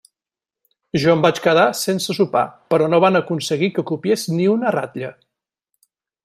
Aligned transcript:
Jo 1.01 1.11
em 1.17 1.19
vaig 1.25 1.41
quedar 1.47 1.65
sense 1.81 2.15
sopar, 2.19 2.43
però 2.75 2.87
no 2.95 3.01
van 3.05 3.21
aconseguir 3.21 3.71
que 3.77 3.85
copiés 3.93 4.25
ni 4.39 4.49
una 4.59 4.73
ratlla. 4.79 5.13